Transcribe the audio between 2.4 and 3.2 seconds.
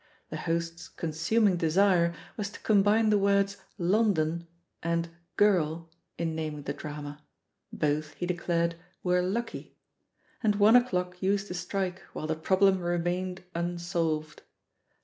to combine the